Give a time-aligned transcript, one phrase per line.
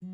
[0.00, 0.06] 大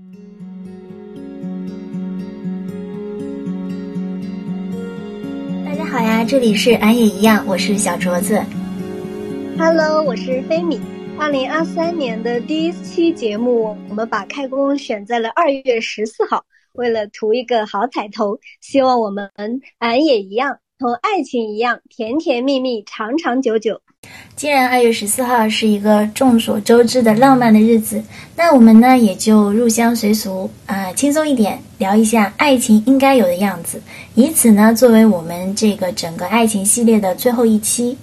[5.77, 8.43] 家好呀，这里是俺也一样，我是小镯子。
[9.57, 10.81] Hello，我是飞米。
[11.17, 19.31] 二零二三年的第一期节目，我们把开工选在了二月十四号，为了图一个好彩头，希望我们
[19.79, 23.81] 俺也一样，同爱情一样甜甜蜜蜜，长长久久。
[24.37, 28.03] 既然二月十四号是一个众所周知的浪漫的日子，
[28.37, 33.81] 那我们呢也就入乡随俗啊，轻松一点，聊一下爱情应该有的样子，
[34.15, 37.97] 以此呢作为我们这个整个爱情系列的最后一期。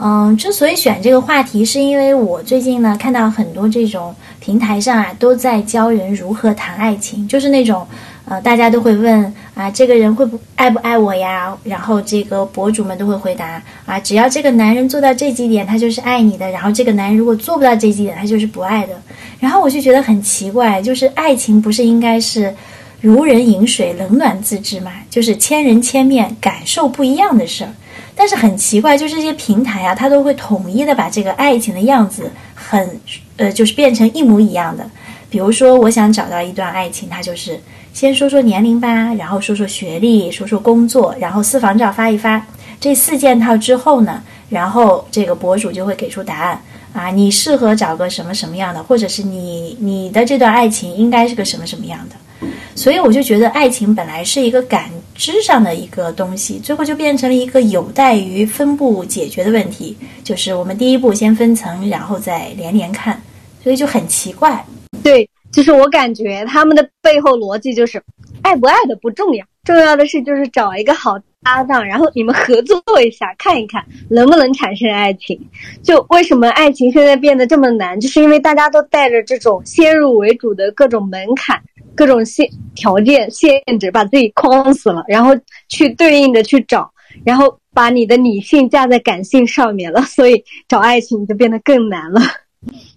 [0.00, 7.84] 嗯，之所以选这个话题，是因为我最近呢看到很多这种平台上啊都在教人如何谈爱情，就是那种。
[8.30, 11.56] 呃，大家都会问啊，这个人会不爱不爱我呀？
[11.64, 16.50] 然后这个博主们都会回答啊，只要这个男人做到这几点，他就是爱你的。
[16.50, 18.92] 然后这个男人如果做不到这几点，他就是不爱的。
[19.40, 22.54] 然后我就觉得很奇怪，就是爱情不是应该是
[23.00, 24.92] 如人饮水，冷暖自知嘛？
[25.08, 27.70] 就是千人千面，感受不一样的事儿。
[28.14, 33.00] 但是很奇怪，就是这些平台啊，它都会统一的把这个爱情的样子很
[33.36, 34.84] 呃，就是变成一模一样的。
[35.30, 37.58] 比如说，我想找到一段爱情，它就是。
[37.98, 42.40] 先说说年龄吧，然后说说学历，说说工作，然后私房照发一发，
[42.78, 52.48] 这四件套之后呢，然后这个博主就会给出答案啊，你适合找个什么什么样的，或者是你你的这段爱情应该是个什么什么样的。
[52.76, 63.20] 所以我就觉得爱情本来是一个感知上的一个东西，最后就变成了一个有待于分步解决的问题，就是我们第一步先分层，然后再连连看，
[63.60, 64.64] 所以就很奇怪。
[65.02, 65.28] 对。
[65.50, 68.02] 就是我感觉他们的背后逻辑就是，
[68.42, 75.40] 爱不爱的不重要，重要的是就是找一个好搭档，然后你们合作一下，看一看能不能产生爱情。
[75.82, 81.60] 就为什么爱情现在变得这么难，就是因为大家都带着这种先入为主的各种门槛、
[81.94, 85.34] 各种限条件限制，把自己框死了，然后
[85.68, 86.92] 去对应的去找，
[87.24, 92.20] 然后把你的理性架在感性上面了，所以找爱情就变得更难了。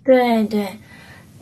[0.03, 0.67] 对 对。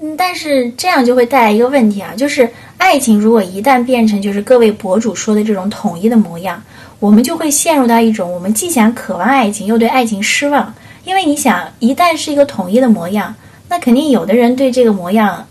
[0.02, 6.62] 嗯，但是这样就会带来一个问题啊，就是爱情如果一旦变成就是各位博主说的这种统一的模样，
[7.00, 10.74] 我们就会陷入到一种我们既想渴望爱情，又对爱情失望。
[11.04, 13.36] 因为你想，一旦是一个统一的模样，
[13.68, 15.46] 那肯定有的人对这个模样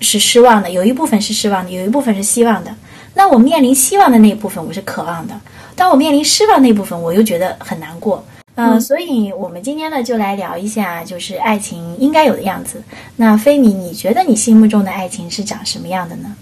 [0.00, 2.74] 是失望的，有一部分是失望的，有一部分是希望的。
[3.12, 5.34] 那我面临希望的那一部分，我是渴望的；
[5.74, 8.24] 当我面临失望那部分，我又觉得很难过。
[8.56, 12.82] 嗯，所以我们今天呢，就来聊一下，就是爱情应该有的样子。
[13.16, 16.34] 那菲米，你觉得你心目中的爱情是长什么样的呢？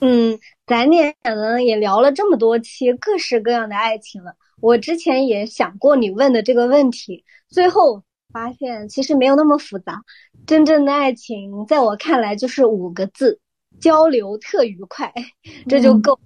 [0.00, 8.00] 嗯，咱俩呢也聊了这么多期各式各样的爱情了，我之前也想过你问的这个问题，最后
[8.32, 10.00] 发现其实没有那么复杂。
[10.46, 13.40] 真正的爱情，在我看来就是五个字：
[13.80, 15.12] 交流特愉快，
[15.68, 16.16] 这就够。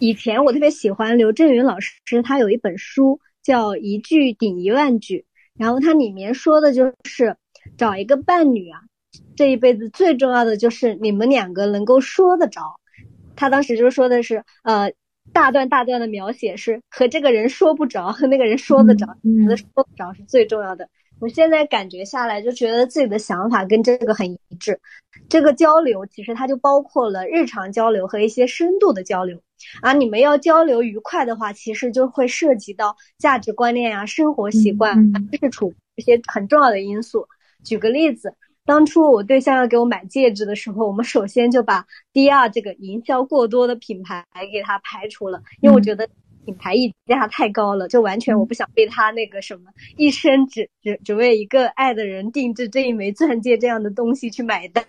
[0.00, 1.92] 以前我特别喜欢刘震云老师，
[2.24, 3.20] 他有一本书。
[3.42, 5.26] 叫一句顶一万句，
[5.58, 7.36] 然后它里面说的就是
[7.76, 8.80] 找一个伴侣啊，
[9.36, 12.78] 这一辈子最重要的就是你们两个能够说得着。
[13.34, 14.92] 他当时就说的是，呃，
[15.32, 20.88] 大段大段的描写是和这个人说不着，和那个人说得着，觉得说不着是最重要的。
[21.22, 24.80] 我现在感觉下来就觉得自己的想法跟这个很一致。
[25.28, 29.40] 这个交流其实它就包括了日常交流和一些深度的交流。
[29.82, 37.24] 啊，你们要交流愉快的话，其实就会涉及到价值观念啊、生活习惯、知识储这些很重要的因素。
[37.62, 38.34] 举个例子，
[38.66, 46.08] 当初我对象要给我买戒指的时候，我们首先就把第二这个营销过多的品牌给他排除了，因为我觉得
[46.44, 54.84] 品牌溢价太高了，就完全我不想被他那个什么一生只只只为一个爱的人定制这一枚钻戒这样的东西去买单。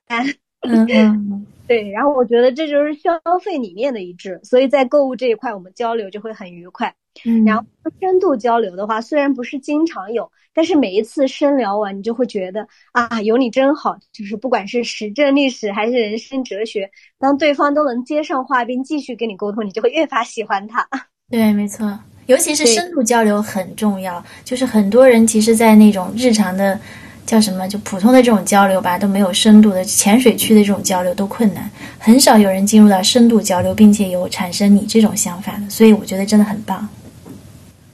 [0.62, 1.46] 嗯。
[1.66, 3.09] 对，然后我觉得这就是消
[3.41, 6.94] 费理念的一致，所以在购物这一块我们交流就会很愉快。
[7.24, 7.64] 嗯，然后
[8.02, 13.96] 深度交流的话，虽然不是经常有，但是每一次深聊完，你就会觉得啊，有你真好。
[14.12, 20.85] 就是不管是时政历史还是人生哲学，当对方都能接上话并继续跟你沟通，你就会越发喜欢他。
[21.29, 24.23] 对，没错，尤其是深度交流很重要。
[24.43, 26.79] 就是很多人其实，在那种日常的。
[27.25, 27.66] 叫什么？
[27.70, 35.70] 就普通的这种交流吧，都没有深度的浅水区的这种交流都困难，很少有人进入到深度交流，并且有产生你这种想法的。
[35.70, 36.87] 所以我觉得真的很棒。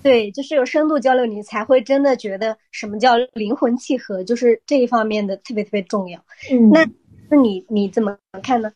[0.02, 6.20] 对，就是有深度交流，你才会真的觉得什么叫灵魂契合，就是这一方面的特别特别重要。
[6.52, 6.84] 嗯，那
[7.30, 8.72] 那你你怎么看呢？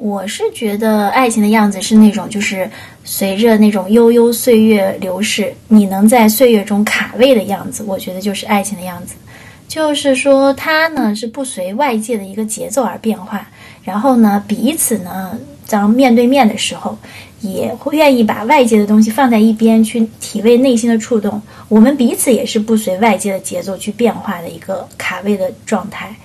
[0.00, 2.68] 我是觉得爱情的样子是那种，就是
[3.04, 9.14] 随着那种悠悠岁月流逝，你能在岁月中卡位的样子，我觉得就是爱情的样子。
[9.68, 13.46] 就是说它呢是不随外界的一个节奏而变化，
[13.84, 15.38] 然后呢彼此呢
[15.68, 16.96] 当面对面的时候，
[17.42, 21.40] 也会愿意把外界的东西放在一边去体味内心的触动。
[21.68, 26.16] 我们彼此也是不随外界的节奏去变化的一个卡位的状态。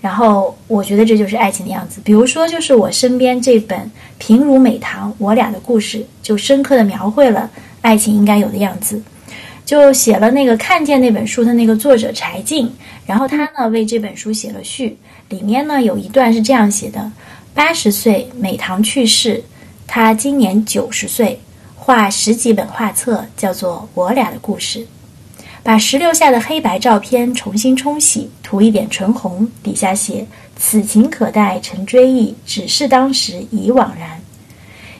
[0.00, 2.00] 然后我觉得这就是爱情的样子。
[2.02, 3.78] 比如说，就是我身边这本
[4.18, 7.50] 《平如美棠》，我俩的故事就深刻的描绘了
[7.82, 9.00] 爱情应该有的样子。
[9.66, 12.72] 就写了那个看见那本书的那个作者柴静，
[13.06, 14.96] 然后他呢为这本书写了序，
[15.28, 17.12] 里面呢有一段是这样写的：
[17.54, 19.44] 八十岁美棠去世，
[19.86, 21.38] 他今年九十岁，
[21.76, 24.80] 画十几本画册，叫做《我俩的故事》，
[25.62, 30.26] 把石榴下的黑白照片重新冲洗，涂一点唇红，底下写：
[30.56, 34.20] 此情可待成追忆，只是当时已惘然。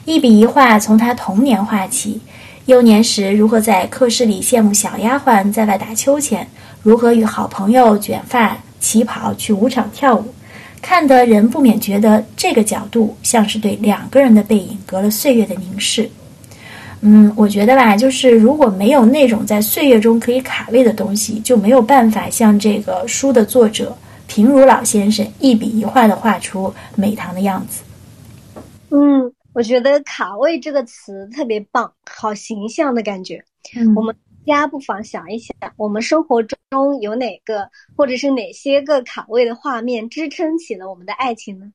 [0.05, 2.21] 一笔一画从他童年画起。
[2.67, 6.47] 幼年时如何在课室里羡慕小丫鬟在外打秋千，
[6.83, 10.25] 如何与好朋友卷发旗袍去舞场跳舞，
[10.79, 16.09] 看得人不免觉得这个角度像是对两个人的背影隔了岁月的凝视。
[17.01, 23.95] 嗯，我觉得吧，就是如果没有那种在岁月中可以卡位的东西，就没有办法像这个书的作者
[24.27, 27.83] 平如老先生一笔一画的画出美棠的样子。
[28.89, 29.31] 嗯。
[29.53, 33.43] 我觉得“卡位”这个词特别棒，好形象的感觉。
[33.75, 34.15] 嗯，我们
[34.47, 36.57] 大家不妨想一想，我们生活中
[37.01, 41.69] 有哪个或者是哪些个卡位的画面支撑起了我们的爱情呢？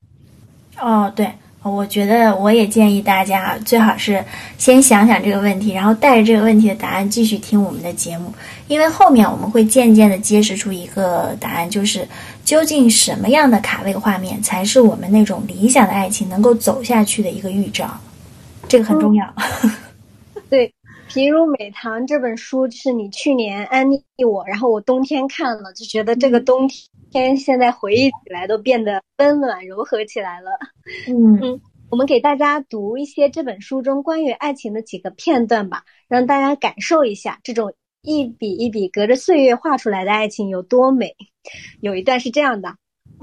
[0.80, 1.30] 哦，对。
[1.70, 4.24] 我觉得我也建议大家最好是
[4.58, 8.32] 先想想这个问题，然后带着这个问题的答案继续听我们的节目，
[8.68, 12.06] 因为后面我们会渐渐的揭示出一个答案，就是
[12.44, 17.90] 究竟什么样的卡位画面才是我们那种理想的爱情能够走下去的一个预兆，
[18.68, 19.26] 这个很重要。
[20.48, 20.68] 对，
[21.08, 26.88] 《平如美棠》这本书是你去年安利我，然后我冬天看了，就觉得这个冬天。
[27.16, 30.50] 天，现在回忆起来都变得温暖柔和起来了。
[31.08, 37.72] 嗯嗯，我们给大家读一些这本书中关于爱情的几个片段吧，让大家感受一下这种
[38.02, 41.16] 一笔一笔隔着岁月画出来的爱情有多美。
[41.80, 42.76] 有一段是这样的：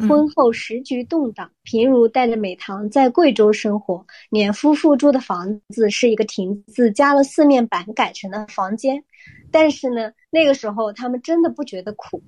[0.09, 9.03] 婚后时局动荡，平如带着美棠在贵州生活，年夫妇住的房子是一个亭子，加了四面板改成的房间。
[9.51, 12.19] 但是呢，那个时候他们真的不觉得苦。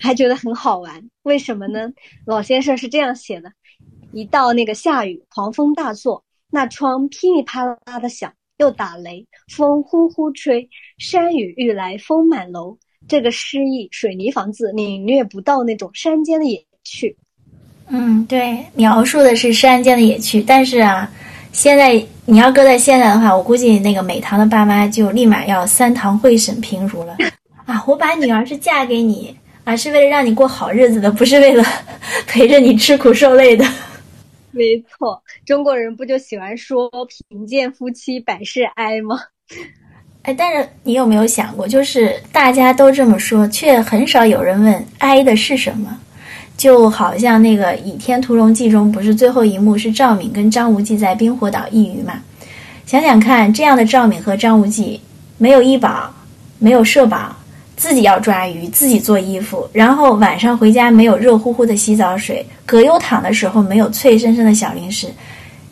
[0.00, 1.90] 还觉得很好玩，为什么呢？
[2.24, 3.52] 老先生是这样写的：
[4.12, 10.68] 一到那个下雨，狂风大作，那窗噼里啪啦的响，又打雷，风呼呼吹，
[10.98, 12.78] 山雨欲来风满楼。
[13.06, 17.16] 这个诗意，水泥房子领略不到那种山间的野趣。
[17.86, 21.10] 嗯，对，描述的是山间的野趣，但是啊，
[21.52, 27.16] 现在你要搁在现在的话，我估计那个美堂的爸妈就立马要三堂会审平如了
[27.64, 27.82] 啊！
[27.86, 29.34] 我把女儿是嫁给你。
[29.68, 31.62] 而是为了让你过好日子的，不是为了
[32.26, 33.66] 陪着你吃苦受累的。
[34.50, 36.90] 没错，中国人不就喜欢说
[37.28, 39.20] “贫贱夫妻百事哀”吗？
[40.24, 45.98] 哎，但是你有没有想过，就是大家都这么说，却很少有人问哀的是什么？
[46.56, 52.14] 就好像那个《倚天屠龙记》中，不是最后一幕是赵敏跟张无忌在冰火岛一隅嘛？
[52.86, 54.98] 想想看，这样的赵敏和张无忌，
[55.36, 56.10] 没有医保，
[56.58, 57.36] 没有社保。
[57.78, 65.06] 自己要抓鱼，自己做衣服，然后晚上回家没有热乎乎的洗澡水，葛优躺的时候没有脆生生的小零食，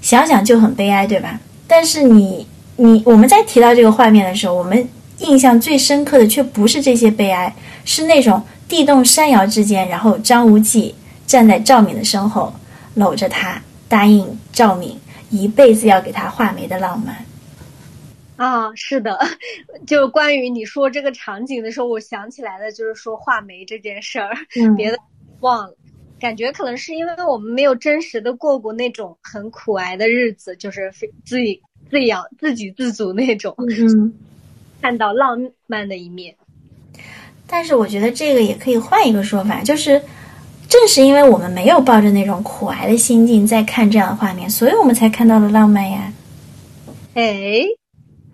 [0.01, 1.41] 想想就很悲哀，对吧？
[1.67, 4.89] 但是你你我们在提到这个画面的时候，我们
[5.19, 7.53] 印象最深刻的却不是这些悲哀，
[7.85, 10.95] 是那种地动山摇之间，然后张无忌
[11.27, 12.55] 站在赵敏的身后，
[12.95, 14.97] 搂着她，答应赵敏
[15.31, 17.17] 一辈子要给她画眉的浪漫。
[18.37, 19.19] 啊，是的，
[19.87, 24.37] 就关于你说这个场景的时候，我想起来的就是说画眉这件事儿，
[24.77, 24.99] 别的
[25.41, 25.75] 忘了。
[26.19, 30.91] 感觉可能是因为我们没有真实的过过那种很苦挨的日子，就是
[31.25, 34.13] 自己自养、自给自足那种，嗯，
[34.81, 36.35] 看到浪漫的一面。
[37.47, 40.01] 但是我觉得这个也可以换一个说法，就是
[40.69, 46.13] 正是因为我们没有抱着那种苦挨的心境在看这样的画面，所以我们才看到了浪漫呀。
[47.15, 47.63] 哎。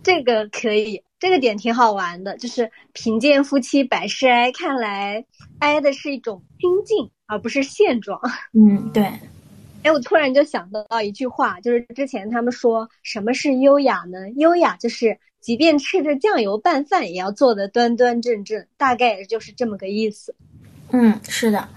[0.02, 5.24] 这个可以，这个点挺好玩的，就是贫贱夫妻百事哀，看来
[5.60, 8.20] 哀的是一种心境，而不是现状。
[8.52, 9.04] 嗯，对。
[9.84, 14.30] 哎，我突然就想到一句话，就是之前他们说什么是优雅呢？
[14.36, 20.34] 优雅就是即便吃着酱油拌饭，也要做的端端正正，大概也就是这么个意思。
[20.90, 21.68] 嗯，是的，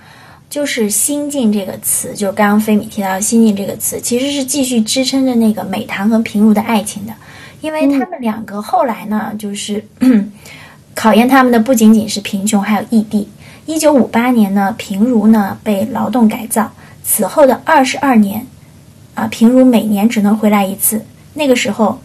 [0.49, 7.13] 就是心境这个词，就刚刚菲米提到心境这个词，其实是继续支撑着那个美棠和平如的爱情的。
[7.65, 9.83] 因为他们两个后来呢，就是
[10.93, 13.27] 考验他们的不仅仅是贫穷，还有异地。
[13.65, 16.71] 一九五八年呢，平如呢被劳动改造，
[17.03, 18.45] 此后的二十二年，
[19.15, 21.03] 啊，平如每年只能回来一次。
[21.33, 21.99] 那个时候，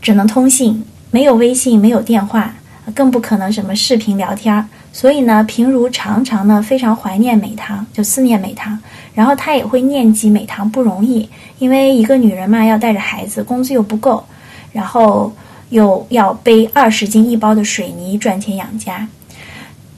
[0.00, 2.54] 只能通信，没有微信，没有电话，
[2.94, 4.64] 更不可能什么视频聊天儿。
[4.94, 8.78] 所以呢，平如常常呢非常怀念美棠，就思念美棠。
[9.12, 11.28] 然后她也会念及美棠不容易，
[11.58, 14.24] 因为一个女人嘛，要带着孩子，工资又不够，
[14.72, 15.32] 然后
[15.70, 19.06] 又要背二十斤一包的水泥赚钱养家。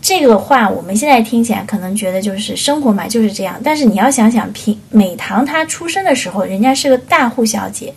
[0.02, 7.94] 这个话我们现在听起来可能觉得就是生活嘛就是这样，但是你要想想，平美棠她出生的时候，人家是个大户小姐，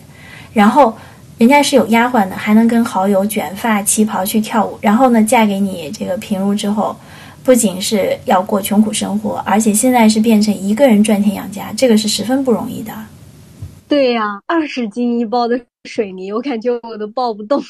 [0.52, 0.96] 然后。
[1.38, 4.76] 人家是有丫鬟的，还能跟好友卷发旗袍去跳舞。
[4.80, 6.96] 然后呢，嫁给你这个平如之后，
[7.44, 12.92] 不仅是要过穷苦生活，而且现在是变成一个人赚钱养家，这个是十分不容易的。
[13.86, 17.62] 对呀，二十斤一包的水泥，我感觉我都抱不动。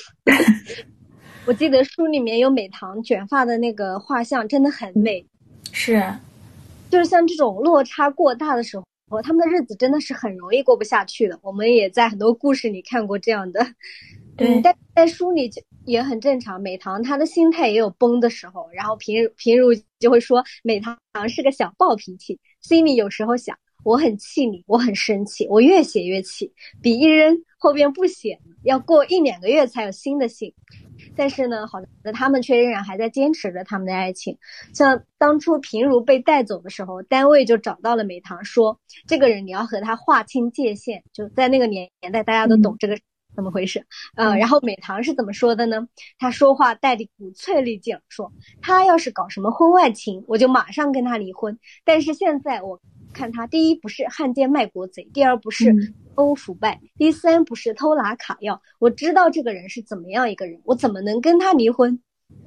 [1.47, 5.25] 我记得书里面有美棠卷发的那个画像，真的很美。
[5.73, 6.03] 是，
[6.91, 8.85] 就是像这种落差过大的时候。
[9.11, 11.39] 哦，他们的日子真的是很容易过不下去的。
[11.41, 13.67] 我们也在很多故事里看过这样的，
[14.37, 16.61] 对，但在书里就也很正常。
[16.61, 20.95] 美棠她的心态也有崩的时候，然后平平如就会说美棠
[21.27, 30.53] 是个小暴脾气，心里有时候想我很气你，我很生气，我越写越气，笔一扔后边不写了，要过一两个月才有新的信。
[31.17, 34.37] 但是呢，好的，他们却仍然还在坚持着他们的爱情。
[34.75, 41.03] 像当初平如被带走的时候，单位就找到了美棠，说这个人你要和他划清界限。
[41.13, 42.99] 就在那个年年代，大家都懂这个
[43.35, 43.87] 怎么回事。
[44.17, 45.89] 嗯，然后美棠是怎么说的呢？
[46.19, 51.59] 他说话带着股脆力劲，说他要是搞什么婚外情，我就马上跟他离婚。
[51.85, 52.81] 但是现在我
[53.13, 55.95] 看他，第一不是汉奸卖国贼，第二不是。
[56.19, 61.97] 欧腐败，第三不是偷拿卡要，我知道这个人是怎么样一个人，我怎么能跟他离婚？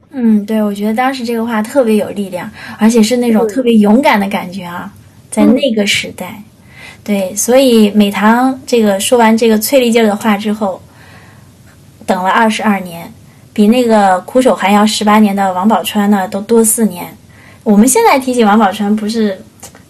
[0.09, 4.93] 嗯，对，我觉得当时这个话特别有力量，而且是那种特别勇敢的感觉啊，
[5.29, 6.43] 在那个时代，
[7.01, 10.81] 对，所以美棠这个说完这个翠丽劲儿的话之后，
[12.05, 13.09] 等了二十二年，
[13.53, 17.07] 比那个苦守寒窑十八年的王宝钏呢都多四年。
[17.63, 19.41] 我们现在提起王宝钏，不是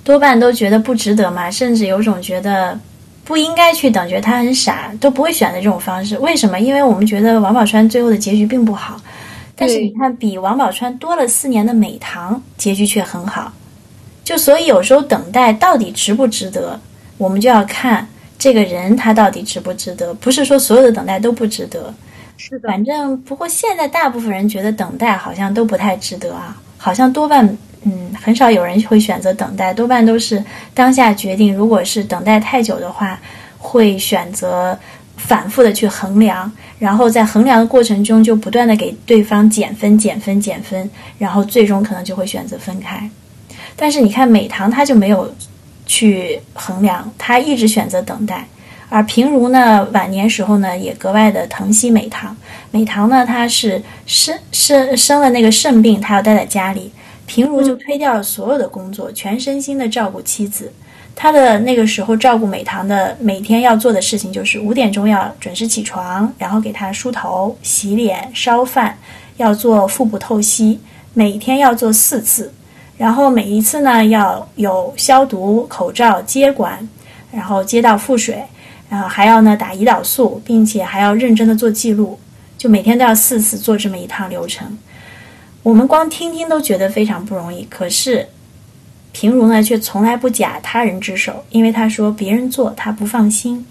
[0.03, 1.49] 多半都觉得不值得嘛？
[1.49, 2.79] 甚至有种觉得。
[3.23, 6.17] 不应该去等，觉得他很傻，都不会选择这种方式。
[6.17, 6.59] 为什么？
[6.59, 8.99] 因为我们觉得王宝钏最后的结局并不好。
[9.55, 13.53] 但是你看，比王宝钏多了四年的美棠，结局却很好。
[14.23, 16.77] 就所以有时候等待到底值不值得，
[17.17, 18.05] 我们就要看
[18.39, 20.13] 这个人他到底值不值得。
[20.15, 21.93] 不是说所有的等待都不值得。
[22.35, 22.67] 是的。
[22.67, 27.57] 反正不过现在大部分人觉得等待好像都不太值得啊，好像多半。
[27.83, 31.53] 嗯，很少有人会选择等待，多半都是当下决定。
[31.53, 33.19] 如果是等待太久的话，
[33.57, 34.77] 会选择
[35.17, 43.09] 反复的去衡量，然后在衡量的过程中就不断的给对方减分、减分、减分，然后最终可能就会选择分开。
[43.75, 45.33] 但是你看美棠，他就没有
[45.85, 48.45] 去衡量，他一直选择等待。
[48.89, 52.35] 而平如呢，晚年时候呢，也格外的疼惜美棠。
[52.71, 56.91] 美棠呢，她是生生生了那个肾病，她要待在家里。
[57.25, 60.71] 平如就推掉了所有的工作，全身心的照顾妻子。
[61.13, 68.97] 他的那个时候照顾美棠的每天要做的事情就是五点钟要准时起床，然后给她梳头、洗脸、烧饭，
[69.37, 70.79] 要做腹部透析，
[71.13, 72.51] 每天要做四次。
[72.97, 76.87] 然后每一次呢要有消毒、口罩、接管，
[77.31, 78.43] 然后接到腹水，
[78.89, 82.19] 然后还要呢打胰岛素，并且还要认真的做记录，
[82.57, 84.77] 就每天都要四次做这么一趟流程。
[85.63, 88.27] 我们光听听都觉得非常不容易，可是
[89.11, 93.63] 平如呢却从来不假他人之手，因为他说别人做他不放心。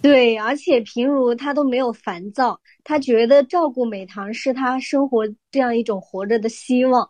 [0.00, 7.06] 对，而且平如他都没有烦躁，他觉得照顾美棠是他生活这样一种活着的希望。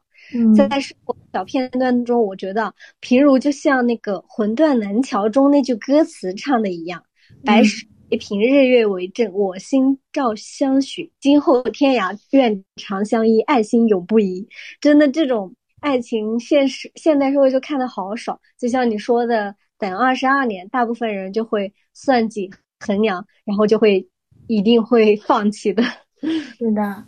[0.56, 7.00] 在生活小片段中，我觉得平如就像那个《魂断蓝桥》中那句歌词唱的一样
[7.46, 11.08] ：“白石。”一凭日月为证，我心照相许。
[11.20, 14.44] 今后天涯，愿长相依，爱心永不移。
[14.80, 18.40] 真的，这种爱情，现实现代社会就看的好少。
[18.58, 22.50] 就像你说的，等二十二年，大部分人就会算计
[22.80, 24.04] 衡量，然后就会
[24.48, 25.80] 一定会放弃的。
[26.58, 27.04] 是的，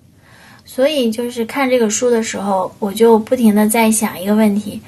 [0.65, 4.81] 所以就是看这个书的时候，我就不停的在想一个问题，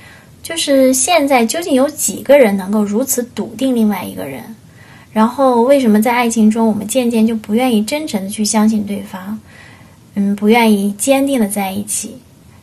[0.44, 4.44] 就是现在究竟有几个人能够如此笃定另外一个人？
[5.14, 9.40] 然后，为什么在爱情中，我们渐渐就不愿意真诚的去相信对方，
[10.14, 12.16] 嗯，不愿意坚定的在一起？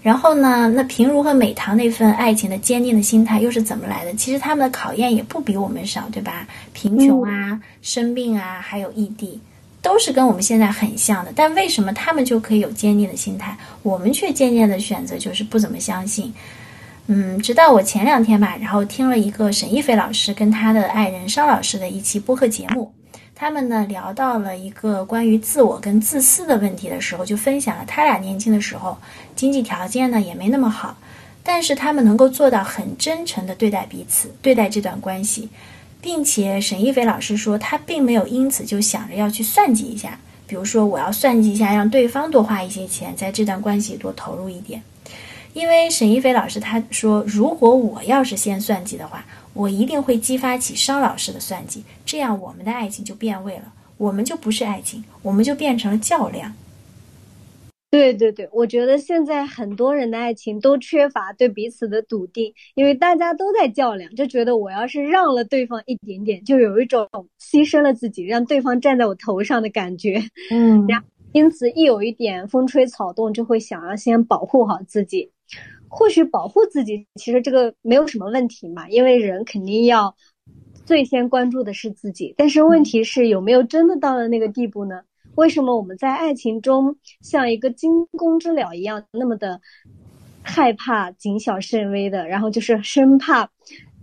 [0.04, 4.14] 然后呢，那平如和美棠那份爱情的坚定的心态又是怎么来的？
[4.16, 6.46] 其实他们的考验也不比我们少，对吧？
[6.74, 9.40] 贫穷啊，生病啊，还有异地，
[9.82, 11.32] 都是跟我们现在很像的。
[11.34, 16.34] 但为什么他们就可以有坚定的心态，我们却渐渐的选择就是不怎么相信？
[17.14, 22.90] 嗯，直到我前两天吧，然后听了一个沈一飞老师跟他的爱人商老师的一期播客节目，
[23.36, 28.98] 他们呢聊到了一个关于自我跟自私的问题的时候，就分享了他俩年轻的时候
[29.36, 30.96] 经济条件呢也没那么好，
[31.44, 35.50] 但是他们能够做到很真诚的对待彼此，对待这段关系，
[36.00, 44.82] 并且沈一飞老师说他并没有因此就想着要去算计一下，比如说我要算计一下让对方多花一些钱，在这段关系多投入一点。
[45.54, 56.54] 因为沈一飞老师他说，如果我要是先算计的话，我一定会激发起商老师的算计，这样我们的爱情就变味了，我们就不是爱情，我们就变成了较量。
[57.90, 67.06] 对对对，我觉得现在很多人的爱情都缺乏对彼此的笃定，因为大家都在较量，就觉得我要是让了对方一点点，就有一种
[67.38, 70.24] 牺牲了自己，让对方站在我头上的感觉。
[70.50, 75.30] 嗯，然后因此一有一点风吹草动，就会想要先保护好自己。
[75.88, 80.16] 或许保护自己，其实这个没有什么问题嘛，因为人肯定要
[80.86, 82.34] 最先关注的是自己。
[82.38, 85.02] 但是问题是，有没有真的到了那个地步呢？
[85.36, 89.62] 为什么我们在爱情中像一个惊弓之鸟一样，那么的
[90.44, 93.50] 害怕、谨小慎微的，然后就是生怕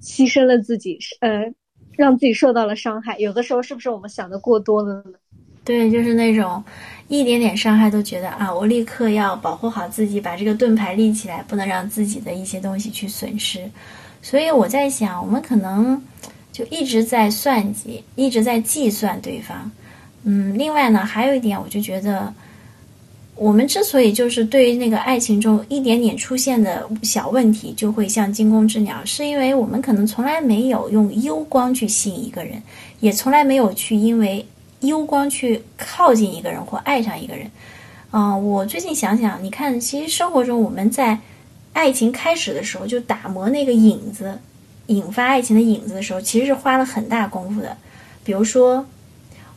[0.01, 1.53] 牺牲了自己，呃，
[1.97, 3.19] 让自己受到了伤害？
[3.19, 5.19] 有的时候是不是我们想的过多了呢？
[5.69, 6.65] 对，就是那种
[7.09, 13.71] 一点点伤害都觉得啊，我立刻要保护好自己，把这个盾牌立起来，不能让自己的一些东西去损失。
[14.23, 16.03] 所以我在想，我们可能
[16.51, 19.71] 就一直在算计，一直在计算对方。
[20.23, 22.33] 嗯，另外呢，还有一点，我就觉得，
[23.35, 32.63] 我们之所以就是对于那个爱情中一点点出现的小问题，就会像惊弓之鸟，是因为我们可能从来没有用幽光去吸引一个人，
[33.01, 34.47] 也从来没有去因为。
[34.81, 37.51] 幽光去靠近一个人或爱上一个人，
[38.13, 41.19] 嗯，我最近想想，你看，其实生活中我们在
[41.73, 44.39] 爱情开始的时候就打磨那个影子，
[44.87, 47.77] 引发爱情的影子的时候，其实是花了很大功夫的。
[48.25, 48.85] 比如说，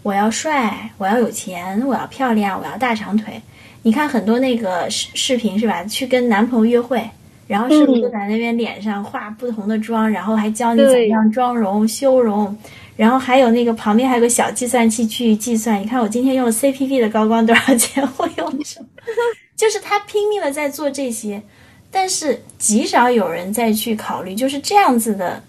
[0.02, 3.42] 我要帅，我要有钱，我要漂亮，我要大长腿。
[3.84, 5.84] 你看很多那个视视频是吧？
[5.86, 7.08] 去跟男朋友约会，
[7.48, 12.56] 然后是不是在那边脸上画不同的妆，然后还教你怎么样妆容、修容。
[12.96, 18.08] 然后还有那个旁边还有个小计算器去计算，你看我今天用了 CPP 的高光多少钱？
[18.18, 18.88] 我用什么？
[19.56, 21.42] 就是他拼命的在做这些，
[21.90, 25.42] 但是极少有人再去考虑，就是这样子的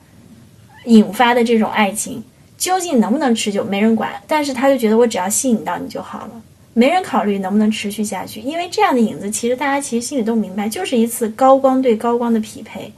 [0.85, 2.23] 引发的这种爱情
[2.57, 4.13] 究竟能不能持久，没人管。
[4.27, 6.43] 但是他就觉得我只要吸引到你就好了，
[6.75, 12.93] 没人考虑能不能持续下去，因为这样的影子其实大家其实心里都明白，就是一次高光对高光的匹配。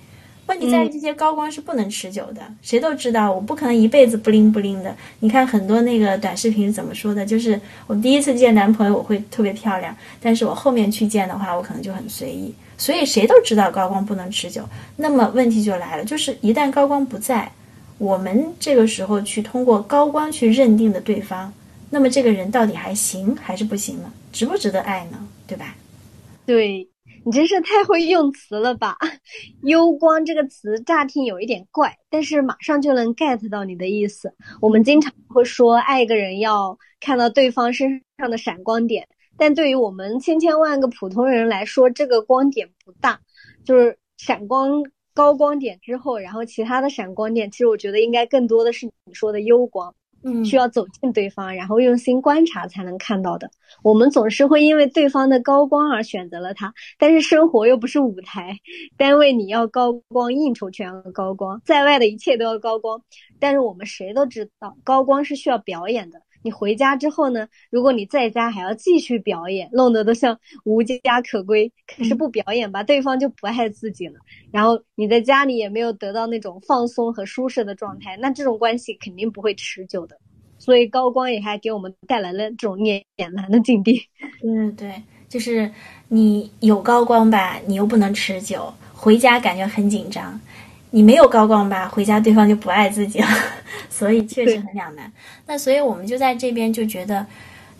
[0.46, 4.94] 问题在于这些高光是不能持久的，谁都知道，我不可能一辈子不灵不灵的。
[5.20, 7.24] 你看很多那个短视频怎么说的？
[7.24, 12.54] 就是我第一次见男朋友我会特别漂亮，但是我后面去见的话，我可能就很随意。
[12.76, 14.68] 所以谁都知道高光不能持久。
[14.96, 17.50] 那么问题就来了，就是一旦高光不在，
[17.98, 21.50] 我们这个时候去通过高光去认定的对方，
[21.88, 24.12] 那么这个人到底还行还是不行呢？
[24.32, 25.18] 值不值得爱呢？
[25.46, 25.74] 对吧？
[26.44, 26.88] 对。
[27.24, 28.98] 你真是太会用词了吧！
[29.62, 34.34] 幽光这个词乍听有一点怪，但是马上就能 get 到你的意思。
[34.60, 39.08] 我们经常会说爱一个人要看到对方身上的闪光点，
[39.38, 43.18] 但对于我们千千万个普通人来说，这个光点不大，
[43.64, 44.82] 就是闪光
[45.14, 49.94] 高光点之后，然后其他的闪光点，其实我觉得应该更多的是你说的幽光。
[50.24, 53.50] 嗯，需要走近对方，然后用心观察才能看到的。
[53.82, 58.58] 我们总是会因为对方的高光而选择了他，但是生活又不是舞台，
[58.96, 63.02] 单位你要高光，应酬全要高光，在外的一切都要高光。
[63.38, 66.22] 但是我们谁都知道，高光是需要表演的。
[66.44, 67.48] 你回家之后呢？
[67.70, 74.20] 如果你在家还要继续表演，弄得都像无家可归，可是不表演吧，对方就不爱自己了。
[74.52, 80.18] 然后你在家里也没有得到那种放松和舒适的状态，那这种关系肯定不会持久的。
[80.58, 83.02] 所以高光也还给我们带来了这种面
[83.32, 84.02] 难的境地。
[84.44, 85.70] 嗯，对，就是
[86.08, 90.38] 你有高光吧，你又不能持久，回家感觉很紧张。
[90.94, 93.26] 你没有高光吧，回家对方就不爱自己了，
[93.90, 95.10] 所以确实很两难。
[95.44, 97.26] 那所以我们就在这边就觉得，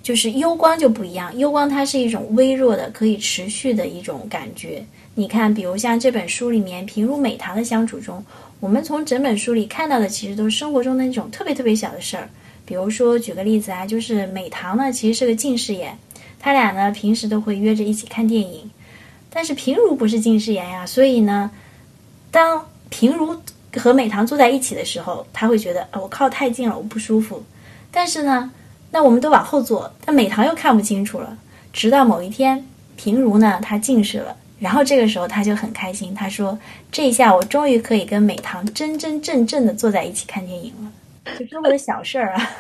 [0.03, 4.85] 就是幽光就不一样，幽光它是一种微弱的、可以持续的一种感觉。
[5.15, 8.21] 你看，比如像这本书里面平如美棠的相处中，
[8.59, 12.29] 我们从整本书里看到的其实都是生活中的那种特别特别小的事儿。
[12.67, 15.97] 比如说，举个例子啊，就是美棠呢其实是个近视眼，
[16.41, 18.69] 他俩呢平时都会约着一起看电影，
[19.31, 21.53] 但是平如不是近视眼呀，所以呢，
[22.33, 23.37] 当平如
[23.77, 27.43] 和美棠坐在一起的时候，他会觉得，呃，我靠太近了，我不舒服。
[27.91, 28.51] 但是呢，
[28.91, 31.37] 那我们都往后坐，但美棠又看不清楚了。
[31.73, 32.65] 直到某一天，
[32.97, 36.57] 平如呢，她近视了，然后这个时候她就很开心，她说
[36.93, 40.93] ：“这一下我终于可以跟美棠真真正正的坐在一起看电影了。”
[41.39, 42.51] 就这么个小事儿啊。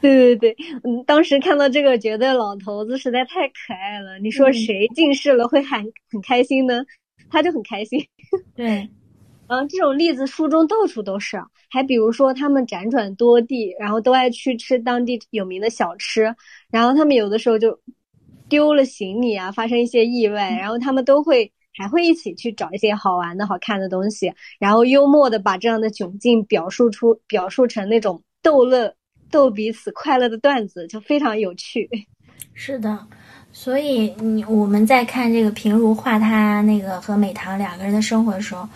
[0.00, 4.18] 对对对，嗯，当时看到这个，觉得老头子实在太可爱了。
[4.20, 6.82] 你说谁近视了会很很开心呢？
[7.30, 8.04] 他就很开心。
[8.56, 8.88] 对。
[9.48, 11.42] 嗯，这种例子书中到处都是。
[11.70, 16.34] 还比如说，他们辗转多地，然后都爱去吃当地有名的小吃。
[16.70, 17.78] 然后他们有的时候就
[18.48, 28.94] 丢了行李啊，发生一些意外，然后他们都会还会一起去找一些好玩的、好看的东西，然后幽默的把这样的窘境表述出、表述成那种逗乐、
[29.30, 31.88] 逗彼此快乐的段子，就非常有趣。
[32.52, 32.98] 是的，
[33.52, 38.68] 所以你我们在看这个平如画他那个和美棠两个人的生活的时候。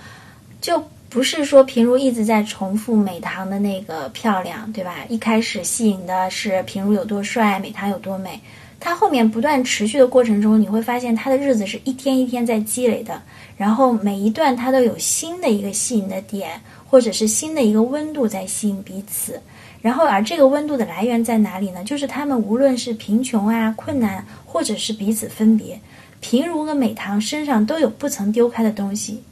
[0.63, 4.95] 就不是说平如一直在重复美棠的那个漂亮，对吧？
[5.09, 8.41] 一开始吸引的是平如有多帅，美棠有多美。
[8.79, 13.21] 他后面不断持续的过程中，你会发现他的日子是一天一天在积累的。
[13.57, 19.41] 然后每一段他都有新的一个吸引的点，或者是新的一个温度在吸引彼此。
[19.81, 21.83] 然后而这个温度的来源在哪里呢？
[21.83, 25.81] 就是他们无论是贫穷啊、困难，或者是彼此分别，
[26.21, 29.23] 平如和美棠身上都有不曾丢开的东西。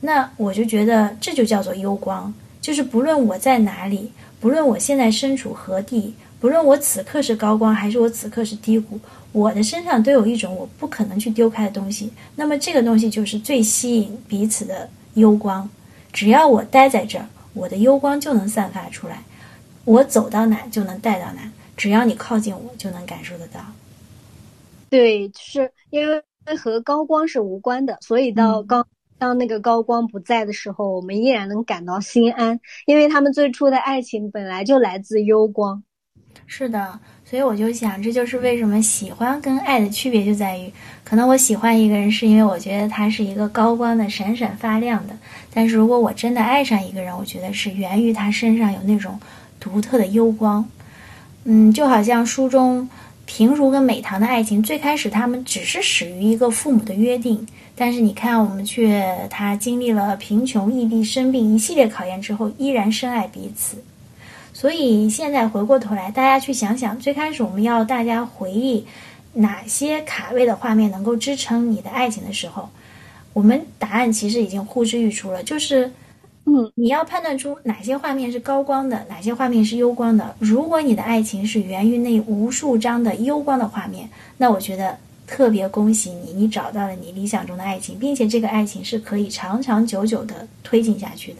[0.00, 4.10] 那我就觉得这就叫做幽光，就是不论我在哪里，
[4.40, 8.98] 不论我现在身处何地，不论我此刻是高光还是我此刻是低谷，
[9.32, 12.10] 我的身上都有一种我不可能去丢开的东西。
[12.36, 15.68] 那么这个东西就是最吸引彼此的幽光。
[16.12, 19.22] 只要我待在这儿，我的幽光就能散发出来，
[19.84, 21.52] 我走到哪就能带到哪。
[21.76, 23.60] 只要你靠近我，就能感受得到。
[24.88, 26.22] 对，就是因为
[26.56, 28.86] 和高光是无关的，所以到高。
[29.20, 35.82] 当那个高光不在的时候，我们依然能感到心安，因为他们最初的爱情本来就来自幽光。
[36.46, 40.72] 是的，所以我就想，这就是为什么喜欢跟爱的区别就在于，
[41.04, 45.14] 可能我喜欢一个人是因为我觉得他是一个高光的、闪闪发亮的，
[45.52, 49.20] 但是如果我真的爱上一个人，我觉得是源于他身上有那种
[49.60, 50.66] 独特的幽光。
[51.44, 52.88] 嗯，就好像书中
[53.32, 57.46] 平如跟美棠的爱情，最开始他们只是始于一个父母的约定。
[57.76, 63.76] 但是你看，我们却他经历了贫穷、异地、生病一系列考验之后，依然深爱彼此。
[64.52, 68.84] 所以现在回过头来，大家去想想，最开始我们要大家回忆
[69.34, 72.68] 哪些卡位的画面能够支撑你的爱情的时候，
[73.32, 75.92] 我们答案其实已经呼之欲出了，就是，
[76.46, 80.34] 嗯，你要判断出哪些画面是高光的，哪些画面是幽光的。
[80.38, 84.98] 如果你的爱情是源于那无数张的幽光的画面，那我觉得。
[85.32, 91.38] 特别恭喜你，你找到了你理想中的爱情，并且这个爱情是可以长长久久的推进下去的。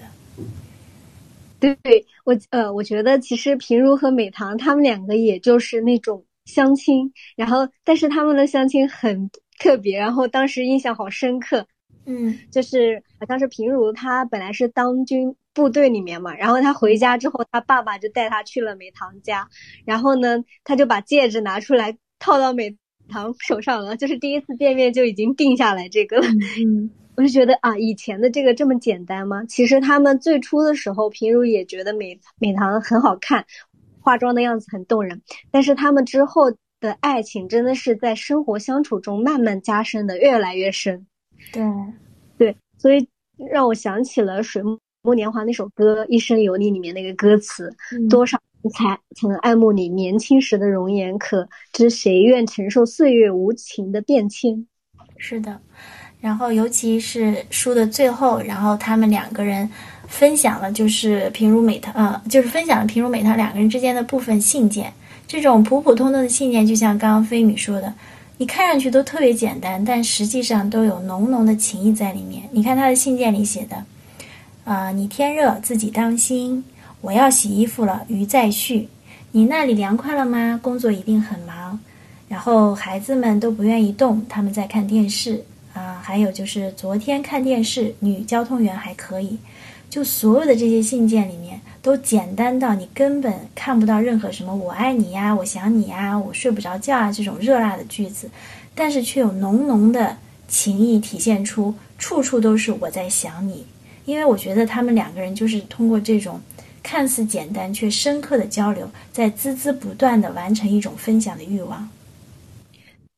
[1.59, 11.67] 对，我呃，我觉得其实平如和美棠他们两个也就是那种相亲，然后但是他们的相亲很特别，然后当时印象好深刻。
[12.05, 19.47] 嗯，就是好像是平如她本来是当军部队里面嘛，然后她回家之后，她爸爸就带她去了美棠家，
[19.85, 22.77] 然后呢，他就把戒指拿出来套到美。
[23.13, 26.27] 棠手上了，就是第一次见面就已经定下来这个了。
[26.65, 29.45] 嗯， 我就觉得啊，以前的这个这么简单吗？
[29.47, 33.45] 其实他们最初的时候，平如也觉得美美棠很好看，
[34.01, 35.21] 化妆的样子很动人。
[35.51, 41.05] 但是他们之后的爱情真的是在生活相处中慢慢加深的，越来越深。
[41.53, 41.65] 对，
[42.81, 43.07] 所以
[43.53, 44.63] 让我想起了《水
[45.03, 47.71] 木年华》那首歌《一生有你》里面那个歌词，
[48.09, 48.41] 多少。
[48.75, 54.67] 才曾爱慕你年轻时的容颜，可知谁愿承受岁月无情的变迁？
[55.17, 55.59] 是的，
[56.21, 59.67] 然后尤其是书的最后，然后他们两个人
[60.07, 64.93] 分享了，就是平如美棠，呃，就是分享了平如美棠两个人之间的部分信件。
[65.27, 67.95] 这种普普通通的信件，就像刚刚飞米说的，
[68.41, 72.43] 你看上去都特别简单，但实际上都有浓浓的情谊在里面。
[72.53, 73.85] 你看他的信件里写的，
[74.65, 76.65] 啊，你天热自己当心。
[77.03, 78.89] 我要洗衣服了，鱼再续。
[79.33, 80.59] 你那里凉快了吗？
[80.63, 81.79] 工作一定很忙。
[82.31, 86.01] 然后孩子们都不愿意动，他们在看电视啊。
[86.03, 89.37] 还有就是昨天看电视，女交通员还可以。
[89.91, 98.31] 就所有的这些信件里面，都简单到你根本看不到任何什么“我爱你呀”“我想你呀”“我睡不着觉啊”这种热辣的句子，
[98.75, 100.17] 但是却有浓浓的
[100.49, 103.67] 情谊体现出，处处都是我在想你。
[104.05, 106.41] 因为我觉得他们两个人就是通过这种。
[106.83, 111.87] 看似简单却深刻的交流，在孜孜不断的完成一种分享的欲望。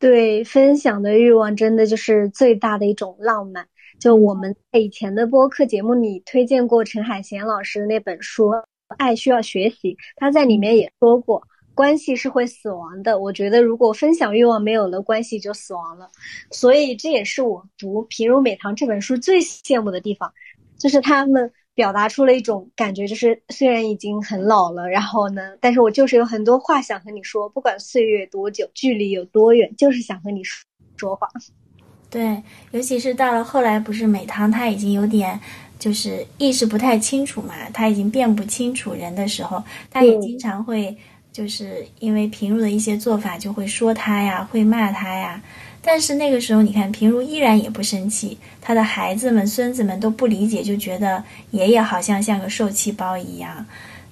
[0.00, 3.68] 对，分享的欲望真的就是最大的一种浪漫。
[4.02, 8.48] 就我们在以前的播客节目里推荐过陈海贤老师的那本书
[8.98, 11.40] 《爱需要学习》，他在里面也说过，
[11.72, 13.20] 关系是会死亡的。
[13.20, 16.10] 我觉得如果分享欲望没有了，关系就死亡了。
[16.50, 20.32] 所以这也是我读《平如美棠》这本书最羡慕的地方，
[20.76, 31.28] 就是他们表达出了一种感觉，就是虽然已经很老了，然后呢，但是我就是有很多话想和你说，不管岁月多久，距离有多远，就是想和你说说话。
[32.12, 35.40] 对，尤其是到了后来，不是美棠她已经有点。
[35.78, 40.96] 就是意识不太清楚嘛，他已经辨不清楚人的时候，他也经常会
[41.32, 45.42] 就是因为平如的一些做法，就会说他呀，会骂他呀。
[45.82, 51.20] 但是那个时候，你看平如依然也不生气，他的孩子们、孙子们都不理解，就觉得
[51.50, 53.66] 爷爷好像像个受气包一样。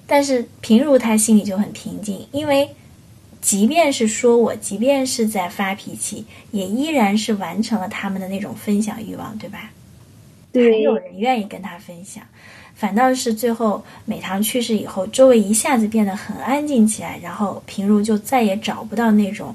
[0.09, 2.69] 但是平如他心里就很平静，因为
[3.41, 9.71] 即便是说我，即便是在发脾气，也依然是完成了他们的那种分享欲望，对吧？
[10.53, 12.23] 还有人愿意跟他分享，
[12.75, 19.55] 反倒是最后美棠去世以后，周围一下子变得很安静起来，然后平如就再也找不到那种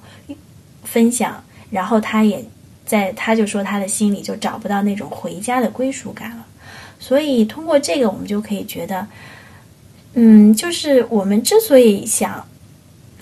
[0.84, 2.44] 分享，然后他也
[2.86, 6.46] 在，他就说他的心里就找不到那种回家的归属感了。
[6.98, 9.06] 所以通过这个，我们就可以觉得，
[10.14, 12.48] 嗯，就是我们之所以想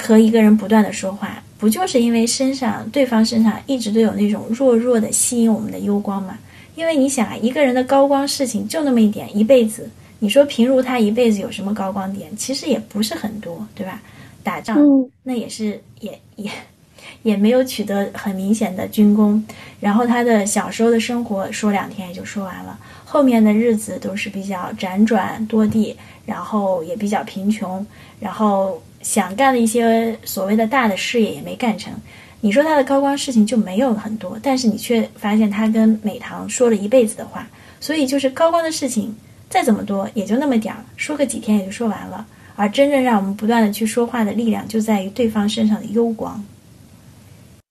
[0.06, 6.38] 和一个人不断的说话，不就是因为身上对方身上一直都有那种弱弱的吸引我们的幽光吗？
[6.76, 9.90] 因为你想啊，一个人的高光事情就那么一点，一辈子。
[10.20, 12.36] 你说平如他一辈子有什么高光点？
[12.36, 14.02] 其实也不是很多，对吧？
[14.42, 14.78] 打仗
[15.24, 16.52] 那也是也也
[17.24, 19.42] 也没有取得很明显的军功。
[19.80, 27.86] 然后他的小时候的生活说两天也就说完了，后面的日子都是比较辗转多地，然后也比较贫穷，
[28.20, 31.94] 然后想干的一些所谓的大的事业也没干成。
[32.42, 37.48] 你说他的高光事情就没有很多，但是你却发现他跟美棠说了一辈子的话，
[37.80, 39.16] 所以就是高光的事情
[39.50, 42.26] 再怎么多也就那么点儿，说个几天也就说完了。
[42.56, 46.44] 而真正让我们不断的去说话的力量，就在于对方身上的幽光。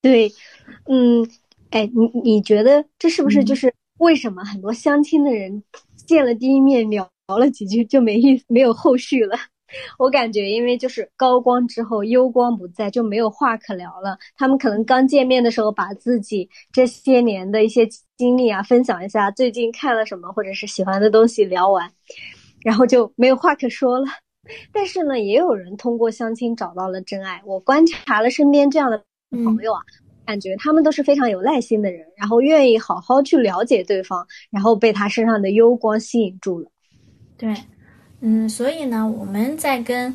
[0.01, 0.33] 对，
[0.87, 1.29] 嗯，
[1.71, 5.62] 哎，你你觉得这是不是就是为什么很多相亲的人
[6.07, 9.37] 见了第一面聊聊了几句就没意思，没有后续了？
[9.99, 14.19] 我感觉，因为就是高光之后幽光不在，就没有话可聊了。
[14.37, 21.91] 他们可能刚见面的时候，把自己这些年的一些经历啊分享一下，最近看了什么或者是喜欢的东西聊完，
[22.63, 24.07] 然后就没有话可说了。
[24.73, 27.41] 但是呢，也有人通过相亲找到了真爱。
[27.47, 29.81] 我观察了身边这样的朋友啊，
[30.27, 36.69] 感觉他们都是非常有耐心的人，然后愿意好好去了解对方，然后被他身上的幽光吸引住了。
[37.39, 37.55] 对。
[38.25, 40.15] 嗯，所以呢，我们在跟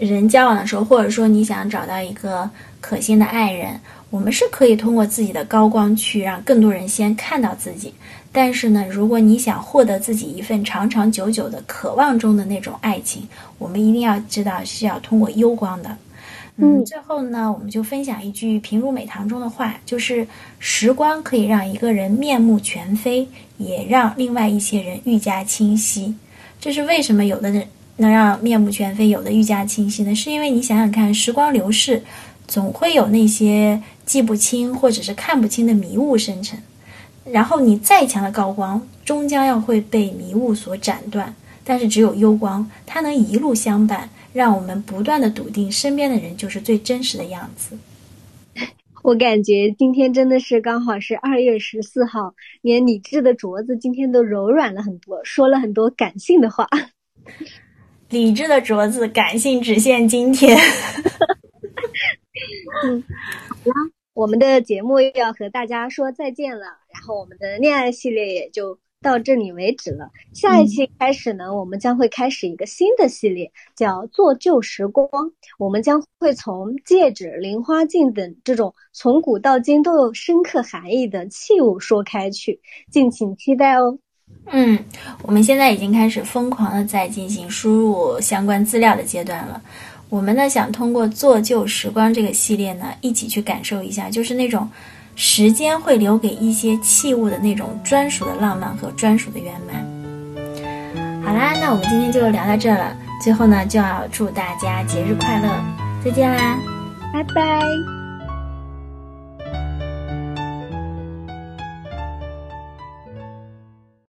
[0.00, 2.48] 人交往的时候，或者说你想找到一个
[2.80, 7.92] 可心的爱人，我们是可以通过自己的高光去让更多人先看到自己。
[8.32, 15.94] 但是呢，如果你想获得自己一份长长久久的渴望中的那种爱情，我们一定要知道是要通过幽光的。
[16.56, 20.26] 嗯，最后呢，我们就分享一句平如美棠中的话，就是
[20.58, 26.14] 时光可以让一个人面目全非，也让另外一些人愈加清晰。
[26.60, 27.66] 这是为什么有的人
[27.96, 30.14] 能让面目全非，有的愈加清晰呢？
[30.14, 32.02] 是因为你想想看，时光流逝，
[32.46, 36.58] 总会有那些记不清或者是看不清的迷雾生成。
[37.24, 41.34] 然后你再强的高光，终将要会被迷雾所斩断。
[41.62, 47.76] 但是只有幽光，它能一路相伴，让我们不断的笃定身边的人就是最真实的样子。
[49.08, 56.68] 我感觉今天真的是刚好是二月十四号，连理智的镯子今天都柔软了很多，说了很多感性的话。
[58.10, 60.54] 理智的镯子，感性只限今天。
[62.84, 63.02] 嗯，
[63.48, 63.74] 好啦，
[64.12, 68.78] 我们的节目又要和大家说再见了，然后我们的恋爱系列也就。
[69.00, 70.10] 到这里为止了。
[70.34, 75.08] 下一期开始呢，我们将会开始一个新的系列，叫“做旧时光”。
[75.58, 83.98] 我们将会从戒指、零花镜等这种从古到今都有深刻含义的器物说开去，敬请期待哦。
[84.46, 84.78] 嗯，
[85.22, 89.62] 我们现在已经开始疯狂的在进行输入相关资料的阶段了。
[90.08, 94.68] 我们呢，想通过“做旧时光”这个系列呢，一起去感受一下，就是那种。
[95.20, 99.84] 时间会留给一些器物的那种专属的浪漫和专属的圆满。
[101.24, 102.96] 好啦，那我们今天就聊到这了。
[103.20, 105.48] 最后呢，就要祝大家节日快乐，
[106.04, 106.56] 再见啦，
[107.12, 107.97] 拜拜。